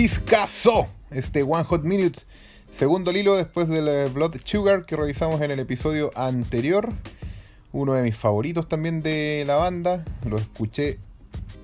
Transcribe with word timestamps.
discaso. 0.00 0.88
Este 1.10 1.42
One 1.42 1.64
Hot 1.64 1.82
Minute. 1.82 2.20
Segundo 2.70 3.12
hilo 3.12 3.36
después 3.36 3.68
del 3.68 3.86
eh, 3.86 4.06
Blood 4.06 4.36
Sugar 4.42 4.86
que 4.86 4.96
revisamos 4.96 5.42
en 5.42 5.50
el 5.50 5.58
episodio 5.58 6.10
anterior. 6.14 6.88
Uno 7.72 7.92
de 7.92 8.02
mis 8.02 8.16
favoritos 8.16 8.66
también 8.66 9.02
de 9.02 9.44
la 9.46 9.56
banda. 9.56 10.02
Lo 10.26 10.38
escuché 10.38 10.98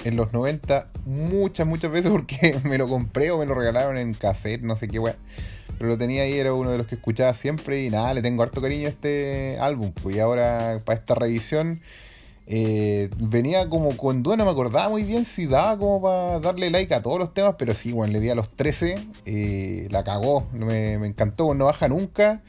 en 0.04 0.16
los 0.16 0.34
90 0.34 0.86
muchas, 1.06 1.66
muchas 1.66 1.90
veces 1.90 2.10
porque 2.10 2.60
me 2.64 2.76
lo 2.76 2.88
compré 2.88 3.30
o 3.30 3.38
me 3.38 3.46
lo 3.46 3.54
regalaron 3.54 3.96
en 3.96 4.12
cassette, 4.12 4.60
no 4.60 4.76
sé 4.76 4.86
qué 4.88 4.98
weá. 4.98 5.16
Pero 5.78 5.88
lo 5.88 5.96
tenía 5.96 6.24
ahí, 6.24 6.34
era 6.34 6.52
uno 6.52 6.70
de 6.70 6.76
los 6.76 6.86
que 6.88 6.96
escuchaba 6.96 7.32
siempre 7.32 7.84
y 7.84 7.88
nada, 7.88 8.12
le 8.12 8.20
tengo 8.20 8.42
harto 8.42 8.60
cariño 8.60 8.86
a 8.86 8.90
este 8.90 9.56
álbum. 9.62 9.92
Pues 10.02 10.14
y 10.14 10.18
ahora 10.20 10.76
para 10.84 10.98
esta 10.98 11.14
revisión 11.14 11.80
eh, 12.48 13.10
venía 13.16 13.68
como 13.68 13.96
con 13.96 14.22
duda, 14.22 14.36
no 14.36 14.44
me 14.44 14.50
acordaba 14.52 14.88
muy 14.88 15.02
bien 15.02 15.24
si 15.24 15.46
daba 15.46 15.76
como 15.76 16.00
para 16.00 16.38
darle 16.38 16.70
like 16.70 16.94
a 16.94 17.02
todos 17.02 17.18
los 17.18 17.34
temas, 17.34 17.56
pero 17.58 17.74
sí, 17.74 17.92
bueno, 17.92 18.12
le 18.12 18.20
di 18.20 18.30
a 18.30 18.36
los 18.36 18.48
13, 18.50 18.96
eh, 19.24 19.88
la 19.90 20.04
cagó, 20.04 20.46
me, 20.52 20.94
encantó, 20.94 21.54
no 21.54 21.64
baja 21.66 21.88
nunca. 21.88 22.42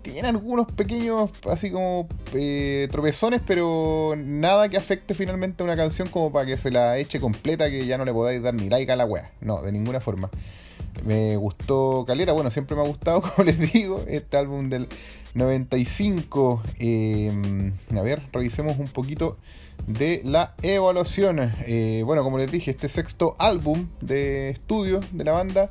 Tiene 0.00 0.28
algunos 0.28 0.70
pequeños, 0.70 1.30
así 1.50 1.70
como 1.70 2.08
eh, 2.34 2.88
tropezones, 2.90 3.40
pero 3.46 4.14
nada 4.18 4.68
que 4.68 4.76
afecte 4.76 5.14
finalmente 5.14 5.62
a 5.62 5.64
una 5.64 5.76
canción 5.76 6.08
como 6.08 6.30
para 6.30 6.44
que 6.44 6.58
se 6.58 6.70
la 6.70 6.98
eche 6.98 7.20
completa, 7.20 7.70
que 7.70 7.86
ya 7.86 7.96
no 7.96 8.04
le 8.04 8.12
podáis 8.12 8.42
dar 8.42 8.52
ni 8.52 8.68
like 8.68 8.92
a 8.92 8.96
la 8.96 9.06
wea. 9.06 9.30
No, 9.40 9.62
de 9.62 9.72
ninguna 9.72 10.00
forma. 10.00 10.30
Me 11.04 11.36
gustó 11.36 12.04
Caleta, 12.06 12.32
bueno, 12.32 12.50
siempre 12.50 12.76
me 12.76 12.82
ha 12.82 12.86
gustado, 12.86 13.22
como 13.36 13.44
les 13.44 13.58
digo, 13.72 14.04
este 14.06 14.36
álbum 14.36 14.68
del 14.68 14.88
95. 15.34 16.62
Em, 16.78 17.72
a 17.96 18.02
ver, 18.02 18.22
revisemos 18.32 18.78
un 18.78 18.88
poquito 18.88 19.36
de 19.86 20.22
la 20.24 20.54
evaluación. 20.62 21.52
Eh, 21.66 22.02
bueno, 22.04 22.22
como 22.22 22.38
les 22.38 22.50
dije, 22.50 22.70
este 22.70 22.88
sexto 22.88 23.34
álbum 23.38 23.88
de 24.00 24.50
estudio 24.50 25.00
de 25.12 25.24
la 25.24 25.32
banda. 25.32 25.68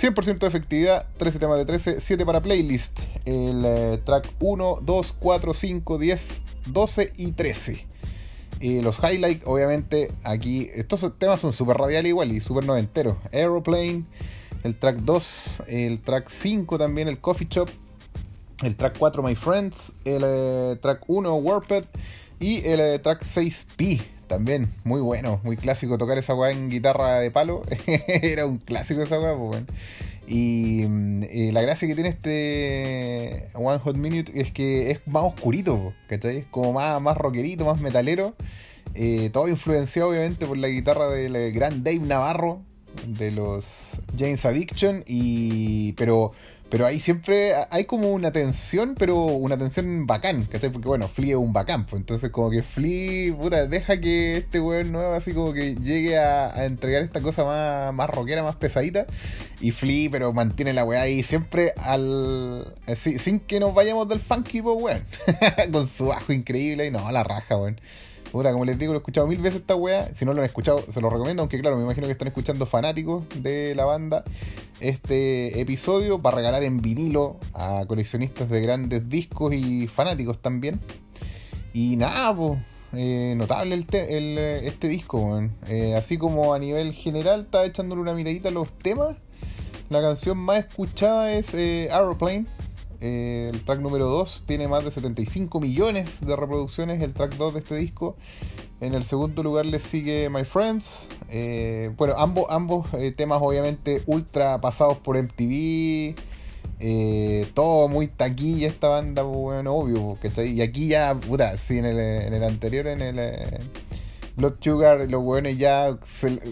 100% 0.00 0.38
de 0.38 0.46
efectividad, 0.48 1.06
13 1.18 1.38
temas 1.38 1.58
de 1.58 1.66
13, 1.66 2.00
7 2.00 2.26
para 2.26 2.40
playlist. 2.40 2.98
El 3.24 3.62
eh, 3.64 4.00
track 4.04 4.28
1, 4.40 4.80
2, 4.82 5.16
4, 5.18 5.54
5, 5.54 5.98
10, 5.98 6.42
12 6.66 7.12
y 7.16 7.32
13. 7.32 7.86
Y 8.60 8.80
los 8.80 8.98
highlights, 8.98 9.46
obviamente, 9.46 10.10
aquí, 10.24 10.70
estos 10.74 11.06
temas 11.18 11.40
son 11.40 11.52
súper 11.52 11.76
radiales 11.76 12.08
igual 12.08 12.32
y 12.32 12.40
súper 12.40 12.64
noventeros. 12.64 13.16
Aeroplane, 13.32 14.04
el 14.64 14.76
track 14.78 14.96
2, 14.96 15.62
el 15.68 16.00
track 16.00 16.30
5 16.30 16.78
también, 16.78 17.06
el 17.06 17.18
Coffee 17.18 17.46
Shop, 17.48 17.68
el 18.62 18.74
track 18.74 18.96
4 18.98 19.22
My 19.22 19.34
Friends, 19.34 19.92
el 20.04 20.22
eh, 20.24 20.76
track 20.80 21.04
1 21.06 21.34
Warped 21.36 21.84
y 22.40 22.66
el 22.66 22.80
eh, 22.80 22.98
track 22.98 23.22
6P 23.22 24.00
también, 24.26 24.72
muy 24.82 25.02
bueno, 25.02 25.38
muy 25.44 25.56
clásico 25.56 25.98
tocar 25.98 26.16
esa 26.16 26.34
weá 26.34 26.50
en 26.50 26.70
guitarra 26.70 27.20
de 27.20 27.30
palo, 27.30 27.62
era 28.06 28.46
un 28.46 28.58
clásico 28.58 29.02
esa 29.02 29.20
weá, 29.20 29.36
pues. 29.36 29.62
Y, 30.26 30.86
mm, 30.88 31.52
la 31.52 31.60
gracia 31.60 31.86
que 31.86 31.94
tiene 31.94 32.08
este 32.08 33.48
One 33.52 33.78
Hot 33.80 33.96
Minute 33.96 34.32
es 34.40 34.50
que 34.50 34.90
es 34.90 35.06
más 35.06 35.24
oscurito, 35.24 35.92
¿cachai? 36.08 36.38
Es 36.38 36.46
como 36.46 36.72
más, 36.72 37.00
más 37.02 37.18
rockerito, 37.18 37.66
más 37.66 37.80
metalero. 37.80 38.34
Eh, 38.94 39.28
todo 39.30 39.48
influenciado 39.48 40.10
obviamente 40.10 40.46
por 40.46 40.56
la 40.56 40.68
guitarra 40.68 41.08
del 41.08 41.52
gran 41.52 41.84
Dave 41.84 41.98
Navarro, 41.98 42.62
de 43.06 43.30
los 43.30 43.98
James 44.18 44.44
Addiction, 44.44 45.04
y 45.06 45.92
pero 45.94 46.32
pero 46.74 46.86
ahí 46.86 46.98
siempre 46.98 47.54
hay 47.70 47.84
como 47.84 48.10
una 48.10 48.32
tensión, 48.32 48.96
pero 48.98 49.16
una 49.26 49.56
tensión 49.56 50.08
bacán, 50.08 50.44
¿cachai? 50.46 50.70
Porque 50.70 50.88
bueno, 50.88 51.06
Flea 51.06 51.30
es 51.30 51.36
un 51.36 51.52
bacán, 51.52 51.86
pues 51.86 52.00
entonces 52.00 52.30
como 52.30 52.50
que 52.50 52.64
Flea, 52.64 53.32
puta, 53.32 53.68
deja 53.68 54.00
que 54.00 54.38
este 54.38 54.58
weón 54.58 54.90
nuevo 54.90 55.14
así 55.14 55.32
como 55.32 55.52
que 55.52 55.76
llegue 55.76 56.18
a, 56.18 56.64
entregar 56.64 57.04
esta 57.04 57.20
cosa 57.20 57.44
más, 57.44 57.94
más 57.94 58.10
rockera, 58.10 58.42
más 58.42 58.56
pesadita. 58.56 59.06
Y 59.60 59.70
Flea, 59.70 60.08
pero 60.10 60.32
mantiene 60.32 60.72
la 60.72 60.84
weá 60.84 61.02
ahí 61.02 61.22
siempre 61.22 61.74
al. 61.76 62.74
sin 62.96 63.38
que 63.38 63.60
nos 63.60 63.72
vayamos 63.72 64.08
del 64.08 64.18
funky, 64.18 64.60
pues 64.60 64.82
weón. 64.82 65.04
Con 65.72 65.86
su 65.86 66.06
bajo 66.06 66.32
increíble 66.32 66.86
y 66.86 66.90
no, 66.90 67.08
la 67.12 67.22
raja, 67.22 67.56
weón. 67.56 67.78
Puta, 68.34 68.50
como 68.50 68.64
les 68.64 68.76
digo, 68.76 68.92
lo 68.92 68.98
he 68.98 69.00
escuchado 69.00 69.28
mil 69.28 69.40
veces 69.40 69.60
esta 69.60 69.76
weá. 69.76 70.12
Si 70.12 70.24
no 70.24 70.32
lo 70.32 70.40
han 70.40 70.44
escuchado, 70.44 70.84
se 70.90 71.00
lo 71.00 71.08
recomiendo. 71.08 71.42
Aunque, 71.42 71.60
claro, 71.60 71.76
me 71.76 71.84
imagino 71.84 72.08
que 72.08 72.12
están 72.14 72.26
escuchando 72.26 72.66
fanáticos 72.66 73.22
de 73.36 73.76
la 73.76 73.84
banda. 73.84 74.24
Este 74.80 75.60
episodio 75.60 76.20
para 76.20 76.38
regalar 76.38 76.64
en 76.64 76.78
vinilo 76.78 77.36
a 77.52 77.84
coleccionistas 77.86 78.48
de 78.50 78.60
grandes 78.60 79.08
discos 79.08 79.54
y 79.54 79.86
fanáticos 79.86 80.42
también. 80.42 80.80
Y 81.72 81.94
nada, 81.94 82.34
pues. 82.34 82.58
notable 83.36 83.76
el, 83.92 84.38
este 84.38 84.88
disco, 84.88 85.40
eh, 85.68 85.94
así 85.94 86.18
como 86.18 86.54
a 86.54 86.58
nivel 86.58 86.92
general, 86.92 87.42
estaba 87.42 87.66
echándole 87.66 88.02
una 88.02 88.14
miradita 88.14 88.48
a 88.48 88.52
los 88.52 88.68
temas. 88.78 89.14
La 89.90 90.00
canción 90.00 90.38
más 90.38 90.58
escuchada 90.58 91.32
es 91.34 91.54
eh, 91.54 91.88
Aeroplane 91.92 92.46
eh, 93.06 93.50
el 93.52 93.60
track 93.60 93.80
número 93.80 94.06
2 94.06 94.44
tiene 94.46 94.66
más 94.66 94.82
de 94.82 94.90
75 94.90 95.60
millones 95.60 96.26
de 96.26 96.36
reproducciones, 96.36 97.02
el 97.02 97.12
track 97.12 97.36
2 97.36 97.52
de 97.52 97.60
este 97.60 97.76
disco. 97.76 98.16
En 98.80 98.94
el 98.94 99.04
segundo 99.04 99.42
lugar 99.42 99.66
le 99.66 99.78
sigue 99.78 100.30
My 100.30 100.44
Friends. 100.46 101.06
Eh, 101.28 101.90
bueno, 101.98 102.14
ambos, 102.16 102.46
ambos 102.48 102.86
eh, 102.94 103.12
temas 103.12 103.42
obviamente 103.42 104.02
ultra 104.06 104.56
pasados 104.58 104.96
por 104.96 105.22
MTV. 105.22 106.14
todo 107.52 107.88
muy 107.88 108.06
taquilla 108.08 108.68
esta 108.68 108.88
banda, 108.88 109.22
pues, 109.22 109.36
bueno, 109.36 109.74
obvio. 109.74 110.16
Y 110.42 110.62
aquí 110.62 110.88
ya, 110.88 111.14
puta, 111.14 111.58
sí, 111.58 111.76
en 111.76 111.84
el, 111.84 112.42
anterior, 112.42 112.86
en 112.86 113.02
el... 113.02 113.60
Blood 114.36 114.54
Sugar, 114.60 115.08
los 115.10 115.22
weones 115.22 115.58
ya, 115.58 115.96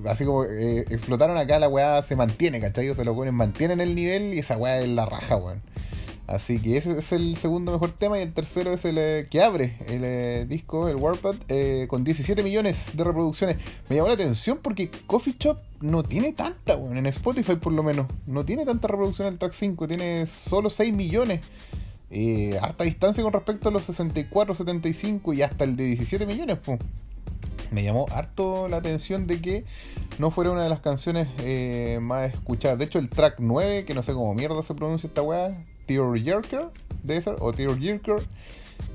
así 0.06 0.24
como 0.24 0.44
explotaron 0.44 1.36
acá, 1.38 1.58
la 1.58 1.68
weá 1.68 2.02
se 2.02 2.14
mantiene, 2.14 2.60
¿cachai? 2.60 2.90
O 2.90 2.94
sea, 2.94 3.04
los 3.04 3.16
weones 3.16 3.34
mantienen 3.34 3.80
el 3.80 3.94
nivel 3.94 4.34
y 4.34 4.40
esa 4.40 4.56
weá 4.58 4.80
es 4.80 4.88
la 4.88 5.06
raja, 5.06 5.36
weón. 5.36 5.62
Así 6.26 6.60
que 6.60 6.76
ese 6.76 6.98
es 6.98 7.12
el 7.12 7.36
segundo 7.36 7.72
mejor 7.72 7.90
tema 7.90 8.18
y 8.18 8.22
el 8.22 8.32
tercero 8.32 8.72
es 8.72 8.84
el 8.84 8.96
eh, 8.96 9.26
que 9.28 9.42
abre 9.42 9.76
el 9.86 10.02
eh, 10.04 10.46
disco, 10.48 10.88
el 10.88 10.96
Warpad, 10.96 11.34
eh, 11.48 11.86
con 11.88 12.04
17 12.04 12.42
millones 12.42 12.96
de 12.96 13.04
reproducciones. 13.04 13.56
Me 13.88 13.96
llamó 13.96 14.08
la 14.08 14.14
atención 14.14 14.60
porque 14.62 14.90
Coffee 15.06 15.34
Shop 15.36 15.58
no 15.80 16.04
tiene 16.04 16.32
tanta, 16.32 16.76
bueno, 16.76 16.98
en 16.98 17.06
Spotify 17.06 17.56
por 17.56 17.72
lo 17.72 17.82
menos, 17.82 18.06
no 18.26 18.44
tiene 18.44 18.64
tanta 18.64 18.86
reproducción 18.86 19.28
el 19.28 19.38
track 19.38 19.52
5, 19.52 19.88
tiene 19.88 20.26
solo 20.26 20.70
6 20.70 20.94
millones. 20.94 21.40
harta 22.60 22.84
distancia 22.84 23.22
con 23.24 23.32
respecto 23.32 23.68
a 23.68 23.72
los 23.72 23.84
64, 23.84 24.54
75 24.54 25.32
y 25.32 25.42
hasta 25.42 25.64
el 25.64 25.76
de 25.76 25.84
17 25.86 26.24
millones, 26.24 26.58
pues 26.64 26.78
me 27.72 27.82
llamó 27.82 28.06
harto 28.10 28.68
la 28.68 28.76
atención 28.76 29.26
de 29.26 29.40
que 29.40 29.64
no 30.18 30.30
fuera 30.30 30.50
una 30.52 30.62
de 30.62 30.68
las 30.68 30.80
canciones 30.80 31.28
más 32.00 32.32
escuchadas. 32.32 32.78
De 32.78 32.84
hecho, 32.84 33.00
el 33.00 33.08
track 33.08 33.36
9, 33.38 33.84
que 33.84 33.94
no 33.94 34.02
sé 34.02 34.12
cómo 34.12 34.34
mierda 34.34 34.62
se 34.62 34.74
pronuncia 34.74 35.08
esta 35.08 35.22
weá, 35.22 35.48
Jerker 35.86 36.68
debe 37.02 37.22
ser, 37.22 37.36
o 37.40 37.52
Tear 37.52 37.78
Jerker 37.78 38.22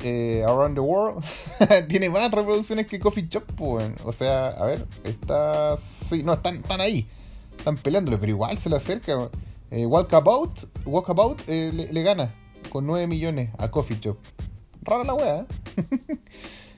eh, 0.04 0.44
Around 0.48 0.76
the 0.76 0.82
World, 0.82 1.24
tiene 1.88 2.10
más 2.10 2.32
reproducciones 2.32 2.88
que 2.88 3.00
Coffee 3.00 3.28
Shop, 3.30 3.44
pues, 3.56 3.90
o 4.04 4.12
sea, 4.12 4.48
a 4.50 4.66
ver, 4.66 4.86
está, 5.04 5.78
sí, 5.78 6.24
no, 6.24 6.34
están, 6.34 6.58
están 6.58 6.82
ahí, 6.82 7.06
están 7.58 7.78
peleándole, 7.78 8.18
pero 8.18 8.32
igual 8.32 8.58
se 8.58 8.70
le 8.70 8.78
acerca. 8.78 9.30
Eh, 9.70 9.86
Walkabout, 9.86 10.86
Walkabout 10.86 11.42
eh, 11.48 11.72
le, 11.74 12.04
gana 12.04 12.34
con 12.70 12.86
9 12.88 13.08
millones 13.08 13.50
a 13.58 13.70
Coffee 13.70 14.00
Shop. 14.00 14.18
Rara 14.82 15.04
la 15.04 15.14
wea, 15.14 15.40
¿eh? 15.40 15.46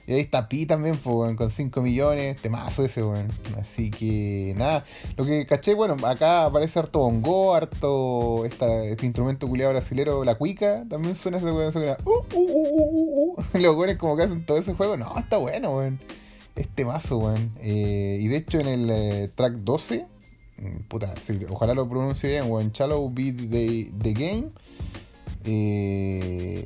Y 0.08 0.14
ahí 0.14 0.22
está 0.22 0.48
Pi 0.50 0.66
también, 0.66 0.98
con 0.98 1.52
5 1.52 1.82
millones, 1.82 2.42
temazo 2.42 2.84
ese, 2.84 3.04
weón. 3.04 3.28
Así 3.60 3.92
que 3.92 4.54
nada, 4.58 4.84
lo 5.18 5.26
que 5.26 5.46
caché, 5.46 5.74
bueno, 5.74 5.96
acá 6.06 6.46
aparece 6.46 6.80
harto 6.80 7.00
bongo, 7.00 7.54
harto 7.54 8.46
este 8.46 9.06
instrumento 9.06 9.48
culiado 9.48 9.74
brasilero, 9.74 10.24
la 10.24 10.36
cuica, 10.36 10.84
también 10.90 11.16
suena 11.16 11.38
ese 11.38 11.52
weón, 11.52 11.72
suena, 11.72 11.98
uh, 12.06 12.24
uh, 12.34 13.36
uh. 13.38 13.44
Los 13.60 13.76
weones 13.76 13.98
como 13.98 14.16
que 14.16 14.24
hacen 14.24 14.46
todo 14.46 14.58
ese 14.58 14.74
juego, 14.74 14.98
no, 14.98 15.18
está 15.18 15.38
bueno, 15.38 15.76
weón. 15.78 16.00
Este 16.56 16.86
mazo, 16.86 17.18
weón. 17.18 17.52
Eh, 17.62 18.18
y 18.22 18.28
de 18.28 18.38
hecho 18.38 18.60
en 18.60 18.68
el 18.68 18.90
eh, 18.90 19.30
track 19.36 19.54
12, 19.54 20.06
mm, 20.58 20.78
puta, 20.88 21.14
ojalá 21.50 21.74
lo 21.74 21.88
pronuncie 21.88 22.30
bien, 22.30 22.52
weón, 22.52 22.72
Shallow 22.72 23.10
Beat 23.10 23.50
the, 23.50 23.92
the 24.02 24.14
Game. 24.14 24.50
Eh, 25.46 26.66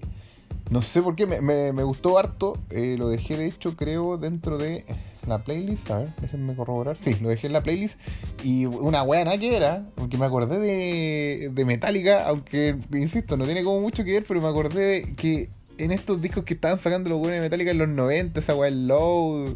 no 0.70 0.82
sé 0.82 1.02
por 1.02 1.16
qué, 1.16 1.26
me, 1.26 1.84
gustó 1.84 2.18
harto. 2.18 2.58
Eh, 2.70 2.96
lo 2.98 3.10
dejé, 3.10 3.38
de 3.38 3.48
hecho, 3.48 3.76
creo, 3.76 4.18
dentro 4.18 4.58
de 4.58 4.86
la 5.28 5.44
playlist. 5.44 5.90
A 5.92 6.00
ver, 6.00 6.14
déjenme 6.22 6.56
corroborar. 6.56 6.98
Sí, 6.98 7.16
lo 7.22 7.30
dejé 7.30 7.48
en 7.48 7.54
la 7.54 7.62
playlist. 7.62 8.00
Y 8.44 8.66
una 8.66 9.04
buena 9.04 9.38
que 9.38 9.56
era, 9.56 9.86
porque 9.96 10.18
me 10.18 10.26
acordé 10.26 10.60
de, 10.60 11.50
de 11.54 11.66
Metallica, 11.66 12.28
aunque, 12.28 12.78
insisto, 12.92 13.38
no 13.38 13.46
tiene 13.46 13.64
como 13.64 13.82
mucho 13.82 14.04
que 14.04 14.14
ver, 14.14 14.24
pero 14.28 14.42
me 14.42 14.48
acordé 14.48 14.86
de 14.86 15.16
que 15.16 15.50
en 15.78 15.92
estos 15.92 16.22
discos 16.22 16.44
que 16.44 16.54
estaban 16.54 16.80
sacando 16.80 17.10
los 17.10 17.20
buenos 17.20 17.36
de 17.36 17.42
Metallica 17.42 17.72
en 17.72 17.78
los 17.80 17.90
90, 17.90 18.40
esa 18.40 18.54
el 18.68 18.88
Load, 18.88 19.56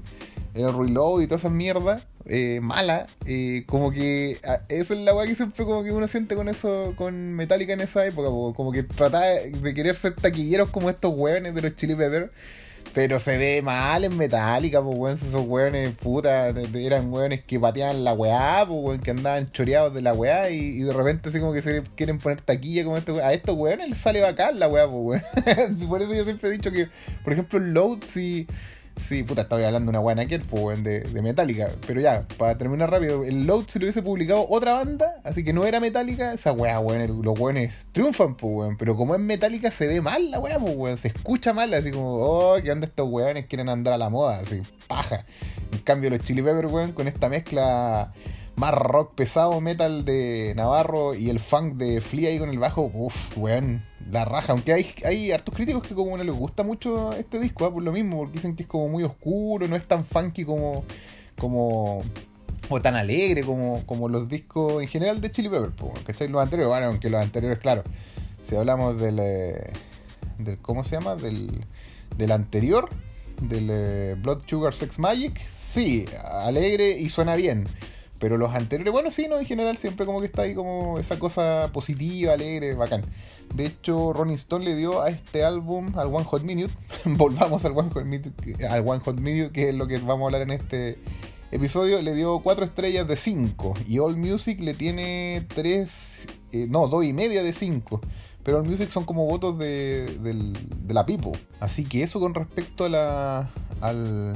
el 0.59 0.73
Reload 0.73 1.21
y 1.21 1.27
toda 1.27 1.37
esa 1.37 1.49
mierda 1.49 2.01
eh, 2.29 2.59
mala, 2.61 3.07
eh, 3.25 3.63
como 3.67 3.91
que 3.91 4.37
esa 4.67 4.93
es 4.93 4.99
la 4.99 5.15
weá 5.15 5.25
que 5.25 5.35
siempre 5.35 5.63
como 5.63 5.83
que 5.83 5.91
uno 5.91 6.07
siente 6.07 6.35
con 6.35 6.49
eso, 6.49 6.93
con 6.97 7.33
Metallica 7.33 7.71
en 7.73 7.81
esa 7.81 8.05
época, 8.05 8.27
como 8.27 8.71
que 8.71 8.83
trataba 8.83 9.25
de 9.25 9.73
querer 9.73 9.95
ser 9.95 10.15
taquilleros 10.15 10.69
como 10.69 10.89
estos 10.89 11.17
weones 11.17 11.55
de 11.55 11.61
los 11.61 11.75
Chili 11.75 11.95
Peppers 11.95 12.31
Pero 12.93 13.19
se 13.19 13.37
ve 13.37 13.61
mal 13.61 14.03
en 14.03 14.17
Metallica, 14.17 14.81
pues, 14.81 14.95
weón. 14.97 15.19
Esos 15.21 15.47
weones, 15.47 15.95
puta, 15.95 16.49
eran 16.49 17.13
weones 17.13 17.43
que 17.45 17.59
pateaban 17.59 18.03
la 18.03 18.13
weá, 18.13 18.65
pues, 18.67 18.79
weón, 18.81 18.99
que 18.99 19.11
andaban 19.11 19.49
choreados 19.51 19.93
de 19.93 20.01
la 20.01 20.13
weá 20.13 20.49
y, 20.49 20.79
de 20.79 20.93
repente 20.93 21.29
así 21.29 21.39
como 21.39 21.53
que 21.53 21.61
se 21.61 21.83
quieren 21.95 22.19
poner 22.19 22.41
taquilla 22.41 22.83
como 22.83 22.97
weón. 22.97 23.21
A 23.23 23.33
estos 23.33 23.55
weones 23.57 23.89
les 23.89 23.99
sale 23.99 24.21
bacán 24.21 24.59
la 24.59 24.67
weá, 24.67 24.85
pues, 24.89 25.23
weón. 25.45 25.77
Por 25.87 26.01
eso 26.01 26.13
yo 26.13 26.25
siempre 26.25 26.49
he 26.49 26.51
dicho 26.53 26.71
que, 26.71 26.89
por 27.23 27.31
ejemplo, 27.33 27.59
Load, 27.59 27.99
si. 28.09 28.47
Sí, 29.07 29.23
puta, 29.23 29.43
estaba 29.43 29.65
hablando 29.65 29.89
una 29.89 29.99
buena 29.99 30.25
que 30.25 30.39
pues, 30.39 30.83
de, 30.83 31.01
de 31.01 31.21
Metallica. 31.21 31.69
Pero 31.85 32.01
ya, 32.01 32.27
para 32.37 32.57
terminar 32.57 32.89
rápido, 32.89 33.23
el 33.23 33.45
Load 33.45 33.65
si 33.67 33.79
lo 33.79 33.85
hubiese 33.85 34.01
publicado 34.01 34.45
otra 34.49 34.73
banda, 34.73 35.21
así 35.23 35.43
que 35.43 35.53
no 35.53 35.65
era 35.65 35.79
Metallica, 35.79 36.33
esa 36.33 36.51
weá, 36.51 36.79
weón, 36.79 37.21
los 37.23 37.39
weones 37.39 37.73
triunfan, 37.91 38.35
pues, 38.35 38.53
weón. 38.53 38.77
Pero 38.77 38.95
como 38.95 39.15
es 39.15 39.21
Metallica, 39.21 39.71
se 39.71 39.87
ve 39.87 40.01
mal 40.01 40.31
la 40.31 40.39
weá, 40.39 40.59
pues, 40.59 40.75
weón. 40.75 40.97
Se 40.97 41.09
escucha 41.09 41.53
mal, 41.53 41.73
así 41.73 41.91
como, 41.91 42.15
oh, 42.15 42.61
que 42.61 42.71
anda 42.71 42.87
estos 42.87 43.07
weones 43.09 43.45
quieren 43.45 43.69
andar 43.69 43.93
a 43.93 43.97
la 43.97 44.09
moda, 44.09 44.39
así, 44.39 44.61
paja. 44.87 45.25
En 45.71 45.79
cambio, 45.79 46.09
los 46.09 46.19
Chili 46.21 46.41
Pepper, 46.41 46.65
weón, 46.67 46.91
con 46.91 47.07
esta 47.07 47.29
mezcla 47.29 48.11
más 48.57 48.73
rock 48.73 49.13
pesado, 49.13 49.61
metal 49.61 50.03
de 50.03 50.53
Navarro 50.55 51.13
y 51.13 51.29
el 51.29 51.39
funk 51.39 51.75
de 51.75 52.01
Flea 52.01 52.29
ahí 52.29 52.39
con 52.39 52.49
el 52.49 52.57
bajo, 52.57 52.91
uff, 52.91 53.37
weón, 53.37 53.85
la 54.11 54.25
raja. 54.25 54.53
Aunque 54.53 54.73
hay, 54.73 54.87
hay 55.05 55.31
hartos 55.31 55.53
críticos 55.53 55.87
que 55.87 55.93
como 55.93 56.17
no 56.17 56.23
les 56.23 56.35
gusta 56.35 56.63
mucho 56.63 57.13
este 57.13 57.39
disco, 57.39 57.65
¿ah? 57.65 57.71
por 57.71 57.83
lo 57.83 57.91
mismo, 57.91 58.17
porque 58.17 58.33
dicen 58.33 58.55
que 58.55 58.63
es 58.63 58.69
como 58.69 58.89
muy 58.89 59.03
oscuro, 59.03 59.67
no 59.67 59.75
es 59.75 59.85
tan 59.85 60.03
funky 60.05 60.43
como, 60.43 60.83
como 61.37 62.01
o 62.69 62.81
tan 62.81 62.95
alegre 62.95 63.43
como, 63.43 63.85
como 63.85 64.09
los 64.09 64.27
discos 64.27 64.81
en 64.81 64.87
general 64.87 65.21
de 65.21 65.31
Chili 65.31 65.49
Pepper, 65.49 65.71
¿cachai? 66.03 66.27
Los 66.27 66.41
anteriores, 66.41 66.69
bueno, 66.69 66.87
aunque 66.87 67.09
los 67.11 67.21
anteriores, 67.21 67.59
claro, 67.59 67.83
si 68.49 68.55
hablamos 68.55 68.99
del, 68.99 69.19
eh, 69.19 69.71
del 70.39 70.57
¿cómo 70.57 70.83
se 70.83 70.97
llama? 70.97 71.15
Del, 71.15 71.63
del 72.17 72.31
anterior, 72.31 72.89
del 73.39 73.67
eh, 73.69 74.15
Blood 74.17 74.41
Sugar 74.47 74.73
Sex 74.73 74.97
Magic, 74.97 75.47
sí, 75.47 76.05
alegre 76.23 76.97
y 76.97 77.07
suena 77.09 77.35
bien. 77.35 77.67
Pero 78.19 78.37
los 78.37 78.53
anteriores, 78.53 78.91
bueno, 78.91 79.11
sí, 79.11 79.27
no, 79.29 79.37
en 79.39 79.45
general 79.45 79.77
siempre 79.77 80.05
como 80.05 80.19
que 80.19 80.25
está 80.25 80.43
ahí 80.43 80.55
como 80.55 80.97
esa 80.97 81.19
cosa 81.19 81.69
positiva, 81.71 82.33
alegre, 82.33 82.73
bacán. 82.73 83.01
De 83.53 83.65
hecho, 83.65 84.11
Rolling 84.13 84.35
Stone 84.35 84.65
le 84.65 84.75
dio 84.75 85.01
a 85.01 85.09
este 85.09 85.43
álbum, 85.43 85.97
al 85.97 86.07
One 86.07 86.25
Hot 86.25 86.43
Minute, 86.43 86.73
volvamos 87.05 87.63
al 87.65 87.77
One 87.77 87.91
Hot 87.91 88.05
Minute, 88.05 88.65
al 88.65 88.87
One 88.87 88.99
Hot 89.01 89.19
Minute, 89.19 89.51
que 89.51 89.69
es 89.69 89.75
lo 89.75 89.87
que 89.87 89.99
vamos 89.99 90.23
a 90.23 90.25
hablar 90.25 90.41
en 90.41 90.51
este 90.51 90.97
episodio, 91.51 92.01
le 92.01 92.13
dio 92.15 92.39
4 92.39 92.65
estrellas 92.65 93.07
de 93.07 93.17
5. 93.17 93.73
Y 93.87 93.99
All 93.99 94.17
Music 94.17 94.59
le 94.59 94.73
tiene 94.73 95.45
3, 95.53 95.89
eh, 96.53 96.67
no, 96.69 96.87
2 96.87 97.05
y 97.05 97.13
media 97.13 97.43
de 97.43 97.53
5. 97.53 98.01
Pero 98.43 98.59
All 98.59 98.67
Music 98.67 98.89
son 98.89 99.03
como 99.03 99.25
votos 99.25 99.57
de, 99.59 100.05
de 100.05 100.93
la 100.93 101.05
Pipo. 101.05 101.33
Así 101.59 101.83
que 101.83 102.03
eso 102.03 102.19
con 102.19 102.33
respecto 102.33 102.85
a 102.85 102.89
la, 102.89 103.49
al 103.81 104.35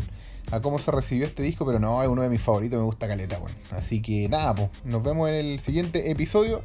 a 0.51 0.59
cómo 0.59 0.79
se 0.79 0.91
recibió 0.91 1.25
este 1.25 1.43
disco, 1.43 1.65
pero 1.65 1.79
no, 1.79 2.01
es 2.03 2.09
uno 2.09 2.21
de 2.21 2.29
mis 2.29 2.41
favoritos, 2.41 2.77
me 2.77 2.85
gusta 2.85 3.07
Caleta, 3.07 3.37
bueno. 3.39 3.55
Así 3.71 4.01
que 4.01 4.27
nada, 4.29 4.53
pues, 4.55 4.69
nos 4.83 5.01
vemos 5.01 5.29
en 5.29 5.35
el 5.35 5.59
siguiente 5.59 6.11
episodio, 6.11 6.61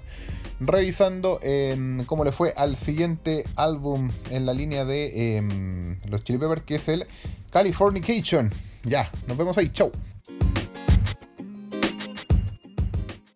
revisando 0.61 1.39
em, 1.43 2.05
cómo 2.05 2.25
le 2.25 2.33
fue 2.33 2.53
al 2.57 2.77
siguiente 2.77 3.45
álbum 3.57 4.11
en 4.31 4.47
la 4.47 4.55
línea 4.55 4.85
de 4.85 5.37
em, 5.37 5.97
los 6.09 6.25
Chili 6.25 6.39
Peppers, 6.39 6.63
que 6.63 6.77
es 6.77 6.89
el 6.89 7.07
Californication. 7.51 8.51
Ya, 8.85 9.11
nos 9.27 9.37
vemos 9.37 9.57
ahí, 9.59 9.71
chau. 9.71 9.91